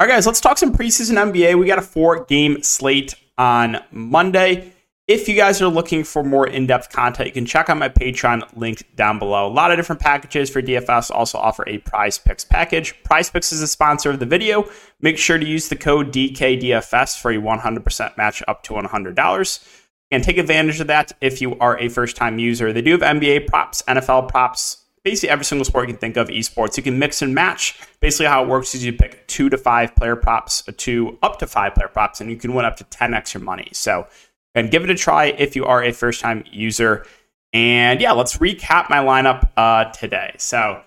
[0.00, 1.58] All right, guys, let's talk some preseason NBA.
[1.58, 4.72] We got a four game slate on Monday.
[5.06, 7.90] If you guys are looking for more in depth content, you can check out my
[7.90, 9.46] Patreon link down below.
[9.46, 12.94] A lot of different packages for DFS also offer a prize picks package.
[13.04, 14.64] Prize picks is a sponsor of the video.
[15.02, 19.82] Make sure to use the code DKDFS for a 100% match up to $100.
[20.10, 22.72] And take advantage of that if you are a first time user.
[22.72, 26.28] They do have NBA props, NFL props, basically every single sport you can think of
[26.28, 27.78] esports you can mix and match.
[28.00, 31.46] Basically how it works is you pick two to five player props two up to
[31.46, 33.68] five player props and you can win up to 10x your money.
[33.72, 34.06] So
[34.54, 37.06] and give it a try if you are a first time user.
[37.52, 40.34] And yeah let's recap my lineup uh, today.
[40.38, 40.82] So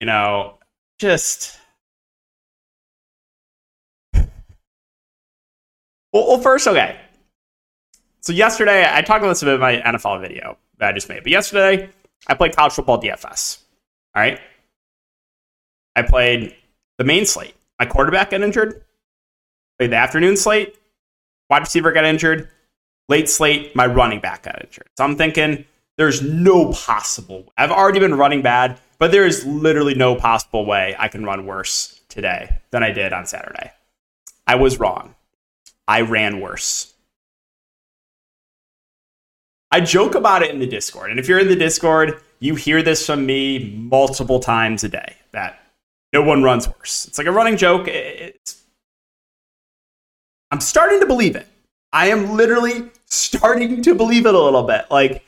[0.00, 0.58] you know
[0.98, 1.58] just
[4.14, 4.26] well,
[6.12, 6.98] well first okay.
[8.20, 11.08] So yesterday i talked about this a bit in my nfl video that I just
[11.08, 11.22] made.
[11.22, 11.88] But yesterday,
[12.26, 13.58] I played college football DFS.
[14.14, 14.38] All right.
[15.96, 16.54] I played
[16.98, 17.54] the main slate.
[17.78, 18.84] My quarterback got injured.
[19.78, 20.76] Played the afternoon slate.
[21.50, 22.48] Wide receiver got injured.
[23.08, 24.88] Late slate, my running back got injured.
[24.96, 25.64] So I'm thinking
[25.96, 27.52] there's no possible.
[27.56, 31.46] I've already been running bad, but there is literally no possible way I can run
[31.46, 33.72] worse today than I did on Saturday.
[34.46, 35.14] I was wrong.
[35.86, 36.93] I ran worse.
[39.74, 41.10] I joke about it in the Discord.
[41.10, 45.16] And if you're in the Discord, you hear this from me multiple times a day
[45.32, 45.60] that
[46.12, 47.06] no one runs worse.
[47.06, 47.88] It's like a running joke.
[47.88, 48.62] It's,
[50.52, 51.48] I'm starting to believe it.
[51.92, 54.84] I am literally starting to believe it a little bit.
[54.92, 55.24] Like,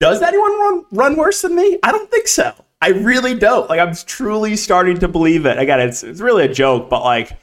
[0.00, 1.78] does anyone run, run worse than me?
[1.82, 2.54] I don't think so.
[2.80, 3.68] I really don't.
[3.68, 5.58] Like, I'm truly starting to believe it.
[5.58, 7.38] Again, it's, it's really a joke, but like,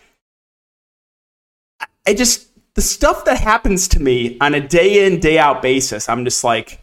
[2.08, 6.10] I just, the stuff that happens to me on a day in, day out basis,
[6.10, 6.80] I'm just like,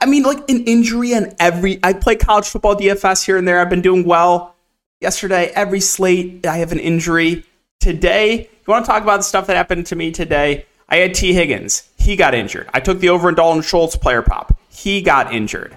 [0.00, 1.78] I mean, like an injury and every.
[1.82, 3.60] I play college football DFS here and there.
[3.60, 4.54] I've been doing well.
[5.00, 7.44] Yesterday, every slate, I have an injury.
[7.80, 10.66] Today, you want to talk about the stuff that happened to me today?
[10.88, 11.88] I had Tee Higgins.
[11.98, 12.68] He got injured.
[12.72, 14.58] I took the over in Dalton Schultz player prop.
[14.70, 15.76] He got injured.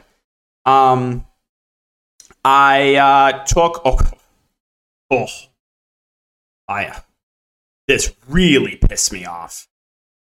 [0.66, 1.25] Um,
[2.44, 3.81] I uh, took.
[3.85, 4.00] Oh,
[5.12, 5.28] oh,
[6.67, 7.01] I
[7.88, 9.68] this really pissed me off.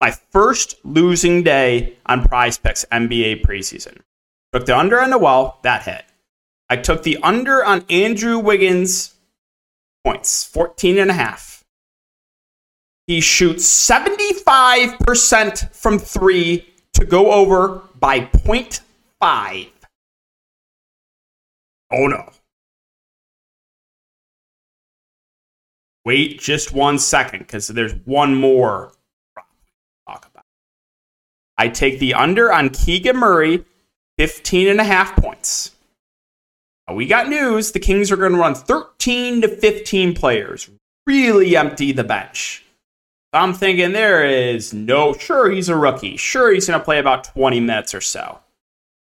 [0.00, 4.00] My first losing day on prize picks NBA preseason.
[4.52, 6.04] Took the under on the Noel, that hit.
[6.68, 9.14] I took the under on Andrew Wiggins
[10.04, 11.64] points, 14 and a half.
[13.06, 19.68] He shoots 75% from three to go over by 0.5.
[21.92, 22.30] Oh no.
[26.06, 28.92] Wait just one second because there's one more
[30.08, 30.44] talk about.
[31.58, 33.64] I take the under on Keegan Murray,
[34.16, 35.72] 15 and a half points.
[36.86, 37.72] Now, we got news.
[37.72, 40.70] The Kings are going to run 13 to 15 players,
[41.08, 42.64] really empty the bench.
[43.32, 46.16] I'm thinking there is no, sure, he's a rookie.
[46.16, 48.38] Sure, he's going to play about 20 minutes or so.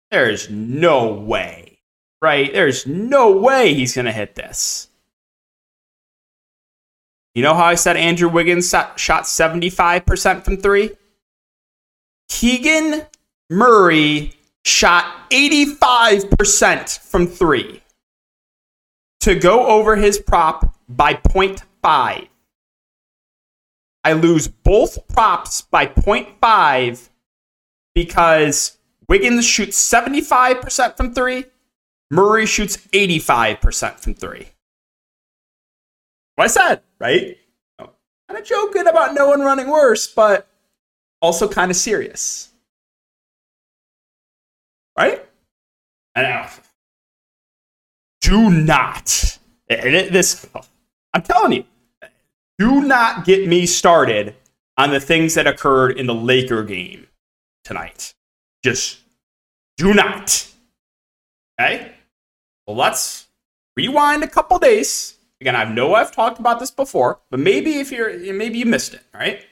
[0.10, 1.80] There's no way,
[2.22, 2.54] right?
[2.54, 4.88] There's no way he's going to hit this.
[7.36, 10.92] You know how I said Andrew Wiggins shot 75% from three?
[12.30, 13.06] Keegan
[13.50, 14.34] Murray
[14.66, 17.82] shot 85% from three
[19.22, 22.28] to go over his prop by 0.5.
[24.06, 27.10] I lose both props by 0.5
[27.96, 28.78] because
[29.08, 31.46] Wiggins shoots 75% from three,
[32.12, 34.53] Murray shoots 85% from three.
[36.36, 37.38] What I said, right?
[37.80, 40.48] Kind of joking about no one running worse, but
[41.22, 42.50] also kind of serious.
[44.98, 45.26] Right?
[46.16, 46.48] And uh,
[48.22, 49.38] do not.
[49.68, 50.48] This,
[51.14, 51.66] I'm telling you,
[52.58, 54.36] do not get me started
[54.78, 57.08] on the things that occurred in the Laker game
[57.64, 58.14] tonight.
[58.64, 59.00] Just
[59.78, 60.48] do not.
[61.60, 61.92] Okay?
[62.66, 63.28] Well, let's
[63.76, 67.92] rewind a couple days Again, I know I've talked about this before, but maybe if
[67.92, 69.46] you're maybe you missed it, right?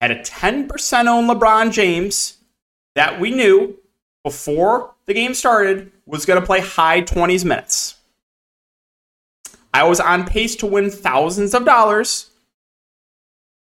[0.00, 2.38] Had a 10% own LeBron James
[2.94, 3.76] that we knew
[4.24, 7.96] before the game started was going to play high 20s minutes.
[9.74, 12.30] I was on pace to win thousands of dollars.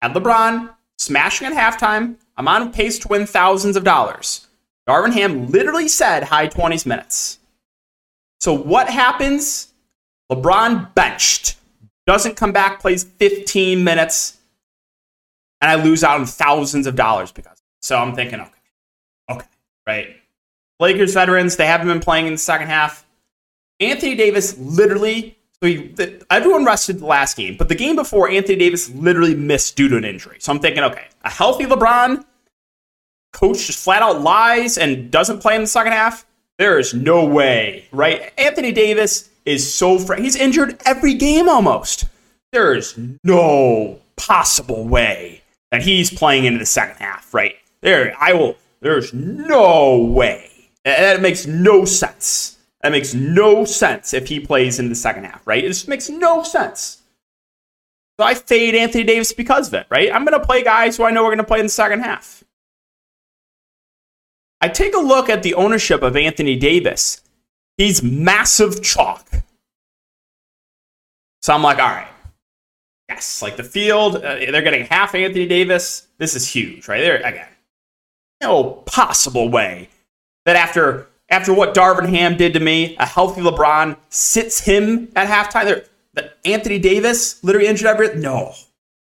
[0.01, 2.15] Had LeBron smashing at halftime.
[2.37, 4.47] I'm on pace to win thousands of dollars.
[4.87, 7.39] Darvin Ham literally said high 20s minutes.
[8.39, 9.73] So what happens
[10.31, 11.55] LeBron benched,
[12.05, 14.37] doesn't come back, plays 15 minutes,
[15.61, 17.61] and I lose out on thousands of dollars because.
[17.81, 18.51] So I'm thinking, okay,
[19.29, 19.47] okay,
[19.87, 20.15] right.
[20.79, 23.05] Lakers veterans, they haven't been playing in the second half.
[23.79, 28.29] Anthony Davis literally, so he, the, everyone rested the last game, but the game before,
[28.29, 30.37] Anthony Davis literally missed due to an injury.
[30.39, 32.25] So I'm thinking, okay, a healthy LeBron,
[33.33, 36.25] coach just flat out lies and doesn't play in the second half.
[36.57, 38.33] There is no way, right?
[38.37, 42.05] Anthony Davis is so fr- he's injured every game almost.
[42.51, 45.41] There is no possible way
[45.71, 47.55] that he's playing into the second half, right?
[47.81, 48.57] There, I will.
[48.81, 50.51] There's no way.
[50.83, 52.57] That makes no sense.
[52.81, 55.63] That makes no sense if he plays in the second half, right?
[55.63, 57.01] It just makes no sense.
[58.19, 60.13] So I fade Anthony Davis because of it, right?
[60.13, 62.01] I'm going to play guys who I know we're going to play in the second
[62.01, 62.43] half.
[64.59, 67.21] I take a look at the ownership of Anthony Davis.
[67.77, 69.27] He's massive chalk.
[71.41, 72.07] So I'm like, all right,
[73.07, 76.07] yes, like the field, uh, they're getting half Anthony Davis.
[76.17, 77.01] This is huge, right?
[77.01, 77.47] There again,
[78.41, 79.89] no possible way
[80.45, 85.27] that after after what Darvin Ham did to me, a healthy LeBron sits him at
[85.27, 85.65] halftime.
[85.65, 85.83] There,
[86.13, 88.21] that Anthony Davis literally injured everything.
[88.21, 88.53] No,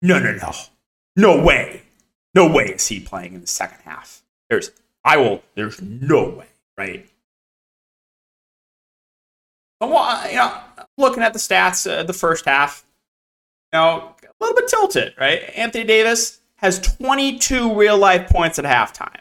[0.02, 0.52] no, no, no,
[1.16, 1.82] no way,
[2.34, 4.22] no way is he playing in the second half.
[4.50, 4.70] There's,
[5.04, 5.42] I will.
[5.54, 6.46] There's no way,
[6.76, 7.08] right?
[9.80, 10.58] You know,
[10.98, 12.84] looking at the stats, uh, the first half,
[13.72, 15.42] you know, a little bit tilted, right?
[15.54, 19.20] Anthony Davis has 22 real life points at halftime.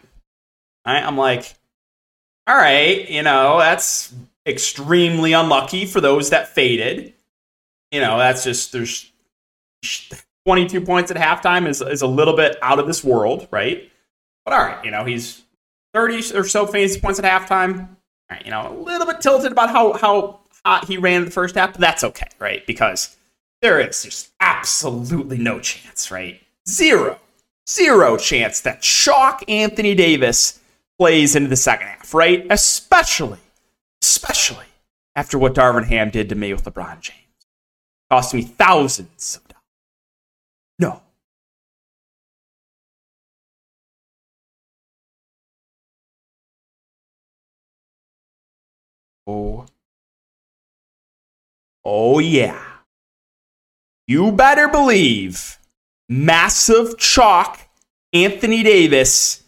[0.85, 1.03] Right?
[1.03, 1.55] I'm like,
[2.47, 4.13] all right, you know, that's
[4.45, 7.13] extremely unlucky for those that faded.
[7.91, 9.11] You know, that's just there's
[10.45, 13.89] 22 points at halftime is, is a little bit out of this world, right?
[14.43, 15.43] But all right, you know, he's
[15.93, 17.79] 30 or so fantasy points at halftime.
[17.79, 17.87] All
[18.29, 21.31] right, you know, a little bit tilted about how how hot he ran in the
[21.31, 22.65] first half, but that's okay, right?
[22.65, 23.15] Because
[23.61, 26.41] there is just absolutely no chance, right?
[26.67, 27.19] Zero,
[27.69, 30.59] zero chance that shock Anthony Davis
[30.97, 32.45] plays into the second half, right?
[32.49, 33.39] Especially,
[34.01, 34.65] especially
[35.15, 37.19] after what Darvin Ham did to me with LeBron James.
[38.09, 39.61] Cost me thousands of dollars.
[40.79, 41.01] No.
[49.27, 49.65] Oh.
[51.85, 52.61] Oh, yeah.
[54.07, 55.59] You better believe
[56.09, 57.59] massive chalk
[58.13, 59.43] Anthony Davis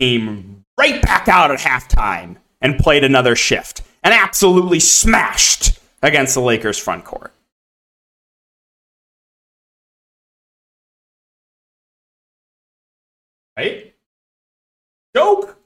[0.00, 6.40] came right back out at halftime and played another shift and absolutely smashed against the
[6.40, 7.32] Lakers front court.
[13.56, 13.94] Right?
[15.14, 15.58] Joke,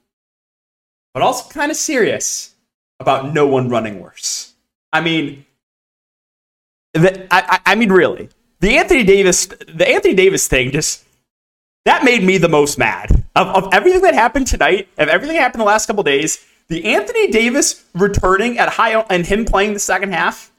[1.13, 2.55] but also kind of serious
[3.01, 4.55] about no one running worse.
[4.93, 5.45] I mean,
[6.95, 8.29] the, I, I mean, really,
[8.61, 11.05] the Anthony Davis, the Anthony Davis thing just
[11.85, 15.43] that made me the most mad of, of everything that happened tonight, of everything that
[15.43, 16.45] happened the last couple days.
[16.69, 20.50] The Anthony Davis returning at high and him playing the second half.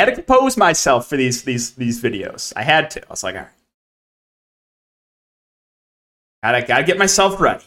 [0.00, 2.54] Had to compose myself for these these these videos.
[2.56, 3.02] I had to.
[3.02, 3.50] I was like, all right.
[6.42, 7.64] Gotta, gotta get myself ready.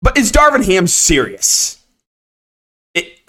[0.00, 1.84] But is Darvin Ham serious?
[2.94, 3.20] It.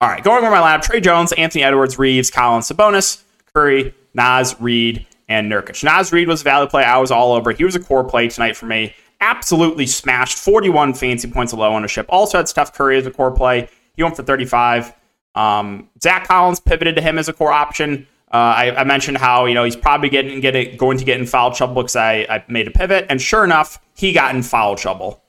[0.00, 4.58] All right, going over my lab: Tre Jones, Anthony Edwards, Reaves, Colin Sabonis, Curry, Naz,
[4.58, 5.84] Reid, and Nurkic.
[5.84, 6.84] Naz Reid was a value play.
[6.84, 7.52] I was all over.
[7.52, 8.94] He was a core play tonight for me.
[9.20, 10.38] Absolutely smashed.
[10.38, 12.06] 41 fancy points of low ownership.
[12.08, 13.68] Also had Steph Curry as a core play.
[13.96, 14.94] He went for 35.
[15.34, 18.06] Um, Zach Collins pivoted to him as a core option.
[18.32, 21.26] Uh, I, I, mentioned how you know he's probably getting getting going to get in
[21.26, 24.76] foul trouble because I, I made a pivot, and sure enough, he got in foul
[24.76, 25.22] trouble.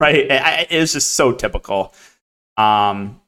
[0.00, 1.92] Right, it, it was just so typical.
[2.56, 3.20] Um,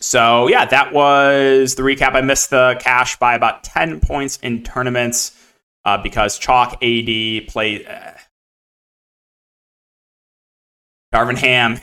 [0.00, 2.14] so yeah, that was the recap.
[2.14, 5.36] I missed the cash by about ten points in tournaments
[5.84, 7.86] uh, because Chalk AD played.
[7.88, 8.12] Uh,
[11.14, 11.80] Darvin Ham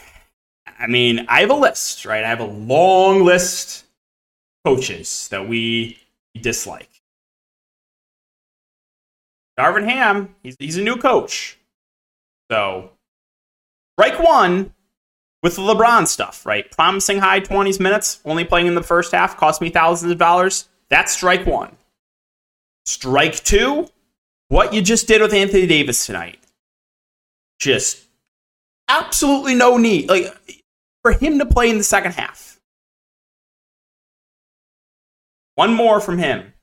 [0.84, 2.24] I mean, I have a list, right?
[2.24, 3.86] I have a long list
[4.66, 5.98] coaches that we
[6.40, 6.90] dislike.
[9.58, 11.58] Darvin Ham, he's, he's a new coach.
[12.52, 12.92] So,
[13.98, 14.74] strike one
[15.42, 16.70] with the LeBron stuff, right?
[16.72, 20.68] Promising high 20s minutes, only playing in the first half, cost me thousands of dollars.
[20.90, 21.76] That's strike one.
[22.86, 23.88] Strike two,
[24.50, 26.40] what you just did with Anthony Davis tonight.
[27.60, 28.03] Just
[28.88, 30.10] absolutely no need.
[30.10, 30.36] Like,
[31.04, 32.60] for him to play in the second half.
[35.56, 36.54] One more from him.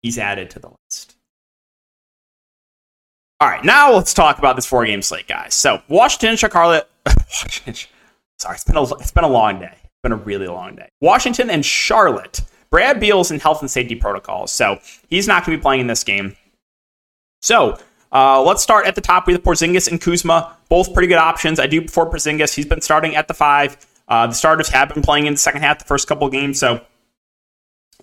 [0.00, 1.16] He's added to the list.
[3.40, 5.54] All right, now let's talk about this four game slate, guys.
[5.54, 6.88] So Washington, Charlotte.
[8.38, 9.72] Sorry, it's been a it's been a long day.
[9.72, 10.88] It's been a really long day.
[11.00, 12.40] Washington and Charlotte.
[12.70, 15.86] Brad Beal's in health and safety protocols, so he's not going to be playing in
[15.88, 16.36] this game.
[17.42, 17.78] So
[18.12, 21.58] uh, let's start at the top with Porzingis and Kuzma, both pretty good options.
[21.58, 22.54] I do prefer Porzingis.
[22.54, 23.76] He's been starting at the five.
[24.08, 26.58] Uh, the starters have been playing in the second half, the first couple of games,
[26.58, 26.84] so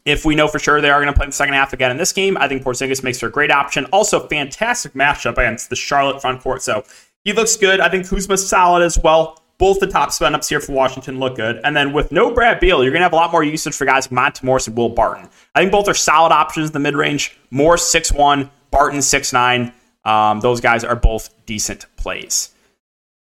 [0.05, 1.91] if we know for sure they are going to play in the second half again
[1.91, 3.85] in this game, I think Porzingis makes for a great option.
[3.85, 6.61] Also, fantastic matchup against the Charlotte front court.
[6.61, 6.83] So
[7.23, 7.79] he looks good.
[7.79, 9.43] I think Kuzma's solid as well.
[9.57, 11.59] Both the top spin ups here for Washington look good.
[11.65, 13.83] And then with no Brad Beal, you're going to have a lot more usage for
[13.83, 15.27] guys like Monte Morris and Will Barton.
[15.53, 17.37] I think both are solid options in the mid range.
[17.51, 19.73] Morris 6'1, Barton 6'9.
[20.05, 22.53] Um, those guys are both decent plays.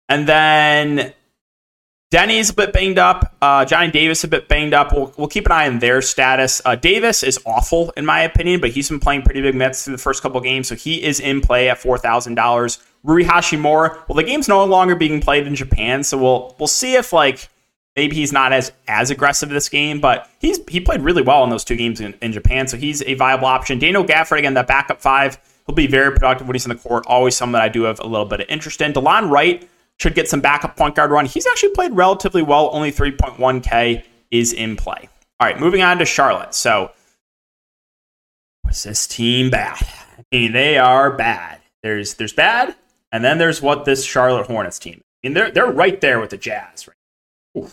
[0.07, 1.13] And then
[2.11, 3.33] Deni's a bit banged up.
[3.41, 4.91] Uh, Johnny Davis a bit banged up.
[4.91, 6.61] We'll, we'll keep an eye on their status.
[6.65, 9.95] Uh, Davis is awful in my opinion, but he's been playing pretty big minutes through
[9.95, 12.79] the first couple games, so he is in play at four thousand dollars.
[13.03, 14.07] Rui Hachimura.
[14.07, 17.47] Well, the game's no longer being played in Japan, so we'll we'll see if like
[17.95, 21.49] maybe he's not as as aggressive this game, but he's he played really well in
[21.49, 23.79] those two games in, in Japan, so he's a viable option.
[23.79, 25.39] Daniel Gafford again, that backup five.
[25.65, 27.05] He'll be very productive when he's in the court.
[27.07, 28.93] Always someone that I do have a little bit of interest in.
[28.93, 29.67] Delon Wright
[29.99, 31.25] should get some backup point guard run.
[31.25, 32.69] He's actually played relatively well.
[32.73, 35.09] Only 3.1K is in play.
[35.39, 36.53] All right, moving on to Charlotte.
[36.53, 36.91] So,
[38.65, 39.77] was this team bad?
[40.17, 41.59] I mean, they are bad.
[41.83, 42.75] There's there's bad,
[43.11, 45.01] and then there's what this Charlotte Hornets team.
[45.01, 46.87] I mean, they're they're right there with the Jazz.
[46.87, 47.71] Right?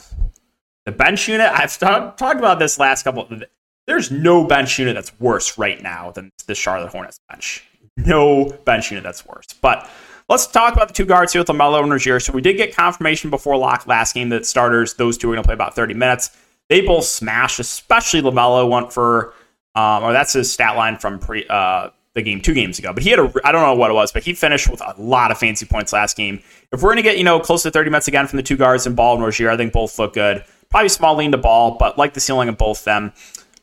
[0.87, 1.50] The bench unit.
[1.52, 3.25] I've talked about this last couple.
[3.25, 3.45] Of,
[3.87, 7.67] there's no bench unit that's worse right now than the Charlotte Hornets bench.
[8.07, 9.47] No bench unit that's worse.
[9.61, 9.88] But
[10.28, 12.21] Let's talk about the two guards here with LaMelo and Rozier.
[12.21, 15.43] So we did get confirmation before lock last game that starters, those two are going
[15.43, 16.37] to play about 30 minutes.
[16.69, 19.33] They both smashed, especially LaMelo went for,
[19.75, 22.93] um, or that's his stat line from pre uh, the game two games ago.
[22.93, 24.95] But he had a, I don't know what it was, but he finished with a
[24.99, 26.43] lot of fancy points last game.
[26.73, 28.59] If we're going to get, you know, close to 30 minutes again from the two
[28.59, 30.45] guards and Ball and Rozier, I think both look good.
[30.69, 33.14] Probably small lean to Ball, but like the ceiling of both them.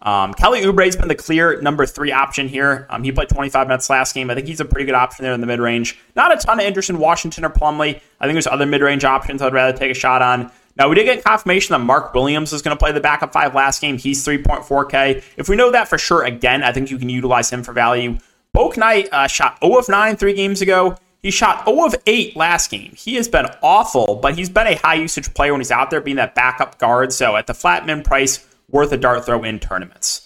[0.05, 2.85] Um, Kelly Oubre's been the clear number three option here.
[2.91, 4.29] Um, he played 25 minutes last game.
[4.29, 5.97] I think he's a pretty good option there in the mid range.
[6.15, 7.99] Not a ton of interest in Washington or Plumlee.
[8.19, 10.51] I think there's other mid range options I'd rather take a shot on.
[10.77, 13.55] Now, we did get confirmation that Mark Williams is going to play the backup five
[13.55, 13.97] last game.
[13.97, 15.23] He's 3.4K.
[15.37, 18.17] If we know that for sure, again, I think you can utilize him for value.
[18.55, 20.97] Bouknight uh, shot 0 of 9 three games ago.
[21.21, 22.93] He shot 0 of 8 last game.
[22.95, 26.01] He has been awful, but he's been a high usage player when he's out there
[26.01, 27.13] being that backup guard.
[27.13, 30.21] So at the flat min price, worth a dart throw in tournaments.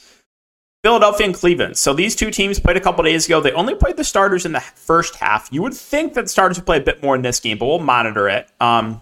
[0.83, 1.77] Philadelphia and Cleveland.
[1.77, 3.41] So these two teams played a couple days ago.
[3.41, 5.49] They only played the starters in the first half.
[5.51, 7.65] You would think that the starters would play a bit more in this game, but
[7.65, 8.49] we'll monitor it.
[8.61, 9.01] Um,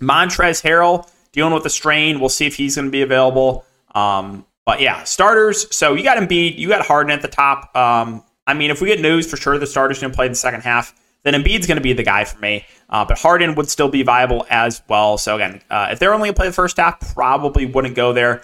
[0.00, 2.20] Montrezl Harrell dealing with the strain.
[2.20, 3.66] We'll see if he's going to be available.
[3.94, 5.74] Um, but yeah, starters.
[5.74, 7.74] So you got Embiid, you got Harden at the top.
[7.76, 10.32] Um, I mean, if we get news for sure the starters going to play in
[10.32, 12.66] the second half, then Embiid's going to be the guy for me.
[12.88, 15.18] Uh, but Harden would still be viable as well.
[15.18, 18.12] So again, uh, if they're only going to play the first half, probably wouldn't go
[18.12, 18.42] there.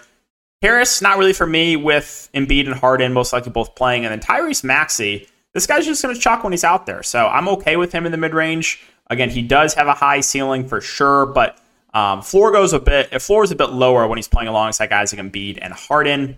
[0.61, 4.05] Harris, not really for me with Embiid and Harden most likely both playing.
[4.05, 7.03] And then Tyrese Maxey, this guy's just going to chuck when he's out there.
[7.03, 8.81] So I'm okay with him in the mid range.
[9.07, 11.57] Again, he does have a high ceiling for sure, but
[11.93, 14.89] um, floor goes a bit, if floor is a bit lower when he's playing alongside
[14.89, 16.37] guys like Embiid and Harden.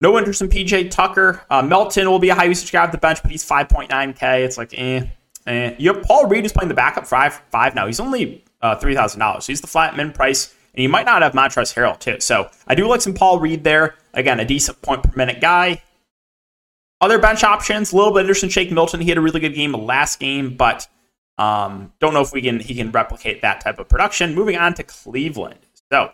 [0.00, 1.42] No interest in PJ Tucker.
[1.50, 4.44] Uh, Melton will be a high usage guy at the bench, but he's 5.9K.
[4.44, 5.06] It's like, eh,
[5.46, 5.74] eh.
[5.78, 7.86] You have Paul Reed is playing the backup five five now.
[7.86, 9.42] He's only uh, $3,000.
[9.42, 10.54] So he's the flat min price.
[10.74, 12.20] And you might not have Montrezl Harrell, too.
[12.20, 13.96] So I do like some Paul Reed there.
[14.14, 15.82] Again, a decent point per minute guy.
[17.00, 18.50] Other bench options, a little bit interesting.
[18.50, 20.88] Shake Milton, he had a really good game last game, but
[21.38, 24.34] um, don't know if we can he can replicate that type of production.
[24.34, 25.60] Moving on to Cleveland.
[25.92, 26.10] So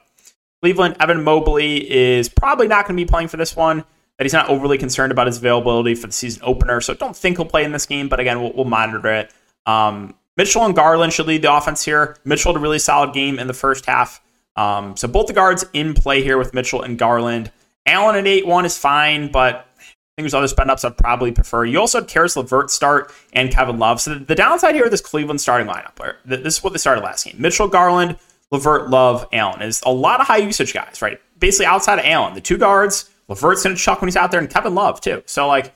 [0.64, 3.85] Cleveland, Evan Mobley is probably not going to be playing for this one.
[4.16, 7.37] That he's not overly concerned about his availability for the season opener, so don't think
[7.37, 8.09] he'll play in this game.
[8.09, 9.30] But again, we'll, we'll monitor it.
[9.66, 12.16] Um, Mitchell and Garland should lead the offense here.
[12.25, 14.23] Mitchell had a really solid game in the first half.
[14.56, 17.52] Um, so both the guards in play here with Mitchell and Garland.
[17.85, 19.83] Allen at 8 1 is fine, but I
[20.16, 21.66] think there's other spend ups I'd probably prefer.
[21.66, 24.00] You also had Caris LeVert start and Kevin Love.
[24.00, 27.04] So the, the downside here with this Cleveland starting lineup, this is what they started
[27.04, 28.16] last game Mitchell, Garland,
[28.54, 31.20] LeVert, Love, Allen is a lot of high usage guys, right?
[31.38, 34.40] Basically outside of Allen, the two guards, LeVert's going to chuck when he's out there,
[34.40, 35.23] and Kevin Love too.
[35.26, 35.75] So like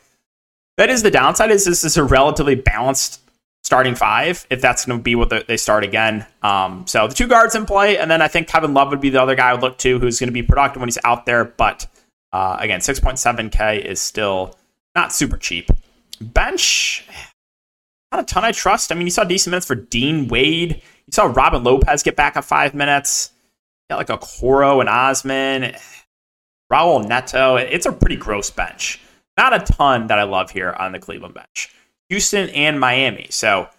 [0.76, 1.50] that is the downside.
[1.50, 3.20] Is this is a relatively balanced
[3.64, 6.24] starting five if that's going to be what they start again.
[6.42, 9.10] Um, so the two guards in play, and then I think Kevin Love would be
[9.10, 11.26] the other guy I would look to who's going to be productive when he's out
[11.26, 11.44] there.
[11.44, 11.86] But
[12.32, 14.56] uh, again, 6.7K is still
[14.94, 15.70] not super cheap.
[16.20, 17.06] Bench,
[18.12, 18.90] not a ton I trust.
[18.90, 20.76] I mean, you saw decent minutes for Dean Wade.
[21.06, 23.32] You saw Robin Lopez get back at five minutes.
[23.88, 25.74] You got like a Coro and Osman,
[26.72, 27.56] Raul Neto.
[27.56, 29.00] It's a pretty gross bench.
[29.36, 31.72] Not a ton that I love here on the Cleveland bench.
[32.08, 33.26] Houston and Miami.
[33.30, 33.72] So I'm going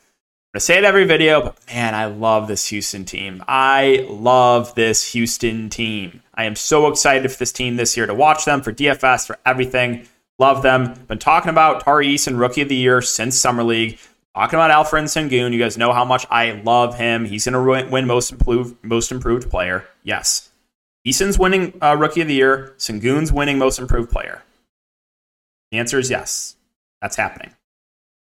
[0.54, 3.44] to say it every video, but man, I love this Houston team.
[3.48, 6.24] I love this Houston team.
[6.34, 9.38] I am so excited for this team this year to watch them, for DFS, for
[9.46, 10.08] everything.
[10.40, 10.94] Love them.
[11.08, 14.00] Been talking about Tari Eason, Rookie of the Year since Summer League.
[14.36, 15.52] Talking about Alperen Sengun.
[15.52, 17.26] You guys know how much I love him.
[17.26, 19.88] He's going to win most improved, most improved player.
[20.04, 20.50] Yes.
[21.04, 22.74] Eason's winning uh, Rookie of the Year.
[22.78, 24.44] Sengun's winning most improved player.
[25.72, 26.56] The answer is yes.
[27.02, 27.56] That's happening.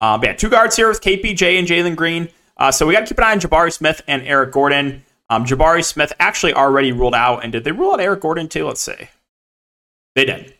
[0.01, 2.29] Um, yeah, two guards here with KPJ and Jalen Green.
[2.57, 5.05] Uh, so we got to keep an eye on Jabari Smith and Eric Gordon.
[5.29, 7.43] Um, Jabari Smith actually already ruled out.
[7.43, 8.67] And did they rule out Eric Gordon too?
[8.67, 9.09] Let's see.
[10.15, 10.55] They did.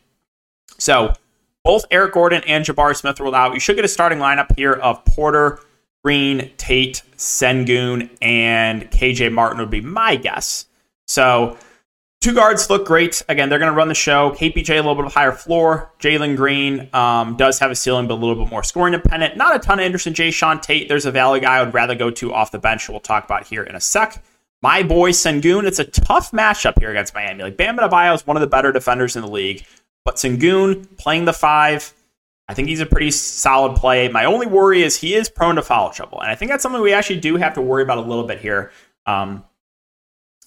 [0.77, 1.13] So
[1.63, 3.53] both Eric Gordon and Jabari Smith ruled out.
[3.53, 5.59] You should get a starting lineup here of Porter,
[6.03, 10.65] Green, Tate, Sengun, and KJ Martin would be my guess.
[11.07, 11.57] So
[12.21, 13.21] two guards look great.
[13.29, 14.31] Again, they're going to run the show.
[14.31, 15.91] KPJ a little bit of higher floor.
[15.99, 19.37] Jalen Green um, does have a ceiling, but a little bit more scoring dependent.
[19.37, 20.87] Not a ton of interest in Jae'Sean Tate.
[20.87, 22.89] There's a value guy I would rather go to off the bench.
[22.89, 24.23] We'll talk about here in a sec.
[24.63, 27.43] My boy Sengun, it's a tough matchup here against Miami.
[27.43, 29.65] Like Bam Adebayo is one of the better defenders in the league.
[30.03, 31.93] But Sengun playing the five,
[32.47, 34.07] I think he's a pretty solid play.
[34.07, 36.81] My only worry is he is prone to foul trouble, and I think that's something
[36.81, 38.71] we actually do have to worry about a little bit here.
[39.05, 39.43] Um,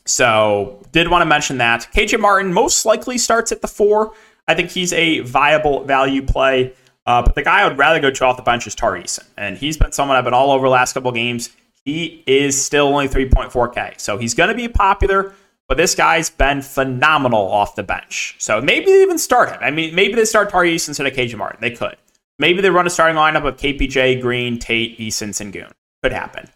[0.07, 4.13] so, did want to mention that KJ Martin most likely starts at the four.
[4.47, 6.75] I think he's a viable value play.
[7.07, 9.25] Uh, but the guy I would rather go to off the bench is Tari Eason.
[9.37, 11.51] And he's been someone I've been all over the last couple games.
[11.85, 14.01] He is still only 3.4K.
[14.01, 15.35] So he's going to be popular.
[15.69, 18.37] But this guy's been phenomenal off the bench.
[18.39, 19.59] So maybe they even start him.
[19.61, 21.61] I mean, maybe they start Tari Eason instead of KJ Martin.
[21.61, 21.97] They could.
[22.39, 25.71] Maybe they run a starting lineup of KPJ, Green, Tate, Eason, Sengun.
[26.03, 26.51] Could happen.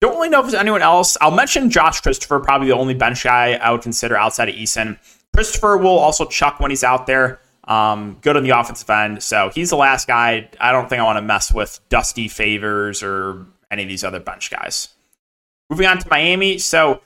[0.00, 1.16] Don't really know if there's anyone else.
[1.20, 4.98] I'll mention Josh Christopher, probably the only bench guy I would consider outside of Eason.
[5.32, 7.40] Christopher will also chuck when he's out there.
[7.64, 9.22] Um, good on the offensive end.
[9.22, 10.50] So he's the last guy.
[10.58, 14.18] I don't think I want to mess with Dusty Favors or any of these other
[14.18, 14.88] bench guys.
[15.70, 16.58] Moving on to Miami.
[16.58, 17.00] So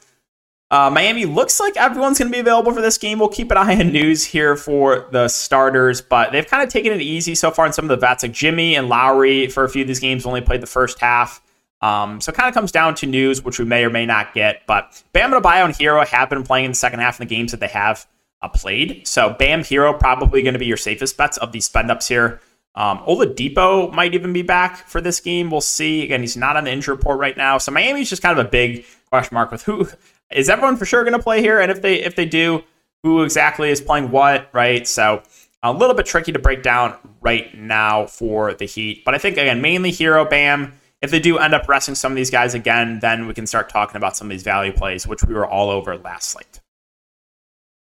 [0.70, 3.20] uh, Miami looks like everyone's going to be available for this game.
[3.20, 6.92] We'll keep an eye on news here for the starters, but they've kind of taken
[6.92, 8.24] it easy so far in some of the vets.
[8.24, 11.40] Like Jimmy and Lowry for a few of these games only played the first half.
[11.82, 14.34] Um, so it kind of comes down to news, which we may or may not
[14.34, 14.66] get.
[14.66, 17.52] But Bam Adebayo and Herro have been playing in the second half in the games
[17.52, 18.06] that they have
[18.42, 19.06] uh, played.
[19.06, 22.40] So Bam Herro probably going to be your safest bets of these spend ups here.
[22.74, 25.50] Um, Oladipo might even be back for this game.
[25.50, 26.02] We'll see.
[26.02, 27.56] Again, he's not on the injury report right now.
[27.58, 29.88] So Miami's just kind of a big question mark with who
[30.30, 31.60] is everyone for sure going to play here?
[31.60, 32.62] And if they if they do,
[33.02, 34.48] who exactly is playing what?
[34.52, 34.86] Right.
[34.86, 35.22] So
[35.62, 39.04] a little bit tricky to break down right now for the Heat.
[39.04, 40.74] But I think again, mainly Herro Bam.
[41.02, 43.68] If they do end up resting some of these guys again, then we can start
[43.68, 46.60] talking about some of these value plays, which we were all over last slate.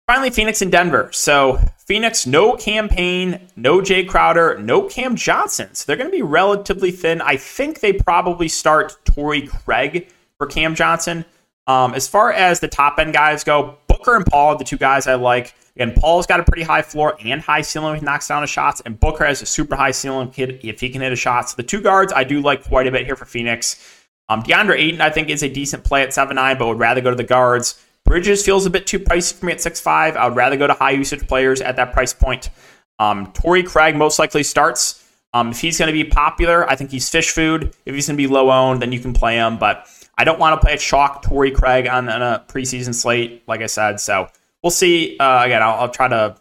[0.06, 1.08] Finally, Phoenix and Denver.
[1.12, 5.72] So Phoenix, no Cam Payne, no Jay Crowder, no Cam Johnson.
[5.72, 7.20] So they're going to be relatively thin.
[7.20, 11.24] I think they probably start Torrey Craig for Cam Johnson.
[11.70, 14.76] Um, as far as the top end guys go, Booker and Paul are the two
[14.76, 15.54] guys I like.
[15.76, 18.82] Again, Paul's got a pretty high floor and high ceiling he knocks down his shots,
[18.84, 21.48] and Booker has a super high ceiling if he can hit a shot.
[21.48, 24.04] So the two guards I do like quite a bit here for Phoenix.
[24.28, 27.00] Um, DeAndre Ayton, I think, is a decent play at 7 9, but would rather
[27.00, 27.80] go to the guards.
[28.04, 30.16] Bridges feels a bit too pricey for me at 6 5.
[30.16, 32.50] I would rather go to high usage players at that price point.
[32.98, 35.04] Um, Torrey Craig most likely starts.
[35.32, 37.74] Um, if he's going to be popular, I think he's fish food.
[37.86, 39.56] If he's going to be low owned, then you can play him.
[39.56, 39.86] But
[40.20, 43.62] I don't want to play a chalk Torrey Craig on, on, a preseason slate, like
[43.62, 44.00] I said.
[44.00, 44.28] So
[44.62, 45.16] we'll see.
[45.18, 46.36] Uh, again, I'll, I'll, try to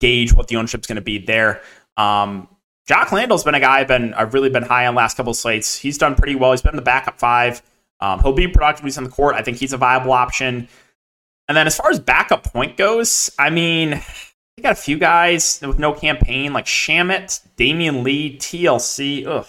[0.00, 1.60] gauge what the ownership's going to be there.
[1.98, 2.48] Um,
[2.86, 5.36] Jock Landale's been a guy I've been I've really been high on last couple of
[5.36, 5.76] slates.
[5.76, 6.52] He's done pretty well.
[6.52, 7.60] He's been the backup five.
[8.00, 9.34] Um, he'll be productive he's on the court.
[9.34, 10.66] I think he's a viable option.
[11.46, 14.00] And then as far as backup point goes, I mean,
[14.56, 19.26] you got a few guys with no Cam Payne like Shamet, Damion Lee, TLC.
[19.26, 19.46] Ugh.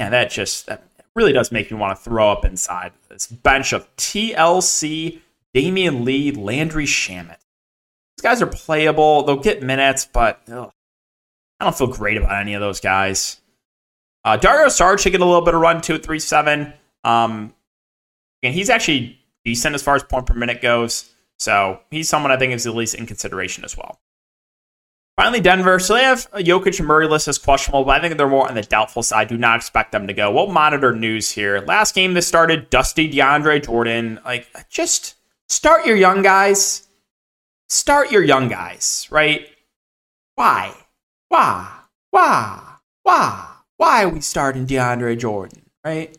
[0.00, 0.85] Yeah, that just that
[1.16, 5.20] really does make me want to throw up inside this bench of TLC,
[5.54, 7.38] Damion Lee, Landry Shamet.
[8.16, 9.24] These guys are playable.
[9.24, 10.70] They'll get minutes, but ugh,
[11.58, 13.40] I don't feel great about any of those guys.
[14.24, 16.72] Uh, Dario Saric should get a little bit of run to at 3 7.
[17.04, 17.54] Um,
[18.42, 21.12] and he's actually decent as far as point per minute goes.
[21.38, 23.98] So he's someone I think is at least in consideration as well.
[25.16, 25.78] Finally, Denver.
[25.78, 28.54] So they have Jokic and Murray list as questionable, but I think they're more on
[28.54, 29.28] the doubtful side.
[29.28, 30.30] Do not expect them to go.
[30.30, 31.60] We'll monitor news here.
[31.60, 34.20] Last game this started, Dusty DeAndre Jordan.
[34.24, 35.14] Like, just
[35.48, 36.86] start your young guys.
[37.68, 39.48] Start your young guys, right?
[40.34, 40.74] Why?
[41.28, 41.66] Why?
[42.10, 42.76] Why?
[43.02, 43.48] Why?
[43.78, 46.16] Why are we starting DeAndre Jordan, right?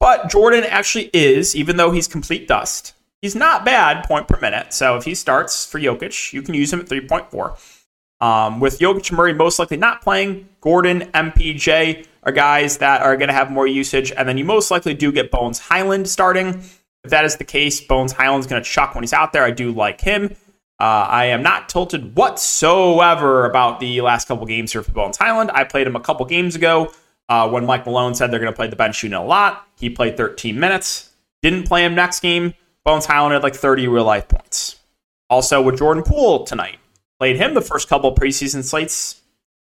[0.00, 4.72] But Jordan actually is, even though he's complete dust, He's not bad point per minute.
[4.72, 7.74] So if he starts for Jokic, you can use him at 3.4.
[8.20, 13.28] Um, with Jokic Murray most likely not playing, Gordon, MPJ are guys that are going
[13.28, 14.12] to have more usage.
[14.12, 16.62] And then you most likely do get Bones Hyland starting.
[17.04, 19.44] If that is the case, Bones Hyland's going to chuck when he's out there.
[19.44, 20.34] I do like him.
[20.80, 25.50] Uh, I am not tilted whatsoever about the last couple games here for Bones Hyland.
[25.52, 26.92] I played him a couple games ago
[27.28, 29.66] uh, when Mike Malone said they're going to play the bench unit a lot.
[29.76, 31.10] He played 13 minutes.
[31.42, 32.54] Didn't play him next game.
[32.88, 34.80] Bones Hyland had like 30 real life points.
[35.28, 36.78] Also with Jordan Poole tonight.
[37.20, 39.20] Played him the first couple preseason slates.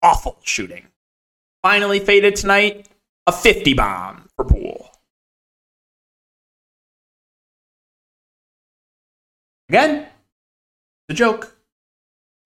[0.01, 0.87] Awful shooting.
[1.61, 2.89] Finally faded tonight.
[3.27, 4.93] A 50 bomb for Poole.
[9.69, 10.07] Again,
[11.09, 11.57] the joke.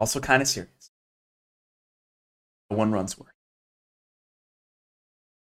[0.01, 0.91] Also kind of serious.
[2.71, 3.29] The one runs worth.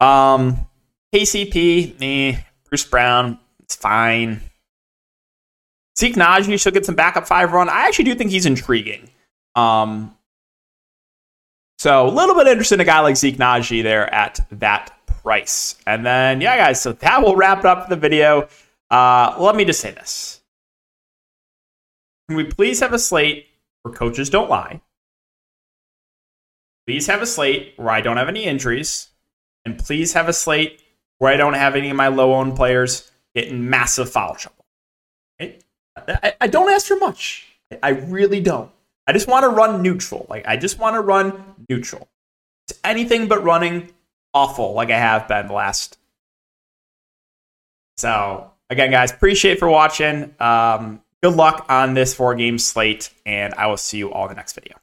[0.01, 0.67] Um,
[1.15, 4.41] KCP, me, Bruce Brown, it's fine.
[5.99, 7.69] Zeke Nnaji should get some backup five run.
[7.69, 9.11] I actually do think he's intriguing.
[9.55, 10.17] Um,
[11.79, 15.77] so a little bit interested in a guy like Zeke Nnaji there at that price.
[15.87, 18.49] And then, yeah, guys, so that will wrap up the video.
[18.91, 20.41] Uh, let me just say this.
[22.29, 23.47] Can we please have a slate
[23.83, 24.81] where coaches don't lie?
[26.87, 29.09] Please have a slate where I don't have any injuries.
[29.65, 30.83] And please have a slate
[31.19, 34.62] where I don't have any of my low owned players getting massive foul trouble.
[35.97, 37.47] I, I don't ask for much.
[37.83, 38.71] I really don't.
[39.07, 40.27] I just want to run neutral.
[40.29, 42.09] Like I just want to run neutral.
[42.69, 43.91] It's anything but running
[44.35, 45.99] awful like I have been the last.
[47.97, 50.35] So again, guys, appreciate for watching.
[50.41, 54.31] Um, good luck on this four game slate, and I will see you all in
[54.31, 54.82] the next video.